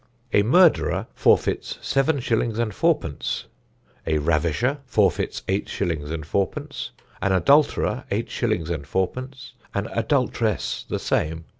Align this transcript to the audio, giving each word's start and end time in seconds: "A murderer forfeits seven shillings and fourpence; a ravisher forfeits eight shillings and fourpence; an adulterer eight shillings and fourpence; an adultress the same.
"A 0.33 0.41
murderer 0.41 1.05
forfeits 1.13 1.77
seven 1.79 2.19
shillings 2.21 2.57
and 2.57 2.73
fourpence; 2.73 3.45
a 4.07 4.17
ravisher 4.17 4.79
forfeits 4.87 5.43
eight 5.47 5.69
shillings 5.69 6.09
and 6.09 6.25
fourpence; 6.25 6.89
an 7.21 7.31
adulterer 7.33 8.05
eight 8.09 8.27
shillings 8.31 8.71
and 8.71 8.87
fourpence; 8.87 9.53
an 9.75 9.85
adultress 9.91 10.85
the 10.89 10.97
same. 10.97 11.45